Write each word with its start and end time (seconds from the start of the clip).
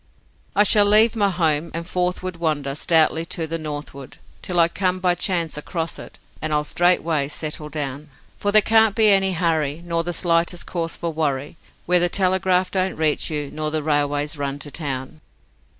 I 0.55 0.63
shall 0.63 0.85
leave 0.87 1.15
my 1.15 1.29
home, 1.29 1.69
and 1.75 1.85
forthward 1.85 2.37
wander 2.37 2.73
stoutly 2.73 3.23
to 3.25 3.45
the 3.45 3.59
northward 3.59 4.17
Till 4.41 4.59
I 4.59 4.67
come 4.67 4.99
by 4.99 5.13
chance 5.13 5.59
across 5.59 5.99
it, 5.99 6.17
and 6.41 6.51
I'll 6.51 6.63
straightway 6.63 7.27
settle 7.27 7.69
down, 7.69 8.09
For 8.39 8.51
there 8.51 8.63
can't 8.63 8.95
be 8.95 9.09
any 9.09 9.33
hurry, 9.33 9.79
nor 9.85 10.03
the 10.03 10.11
slightest 10.11 10.65
cause 10.65 10.97
for 10.97 11.13
worry 11.13 11.55
Where 11.85 11.99
the 11.99 12.09
telegraph 12.09 12.71
don't 12.71 12.95
reach 12.95 13.29
you 13.29 13.51
nor 13.53 13.69
the 13.69 13.83
railways 13.83 14.39
run 14.39 14.57
to 14.65 14.71
town. 14.71 15.21